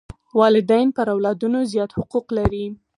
[0.39, 2.65] والدین پر اولادونو زیات حقوق لري.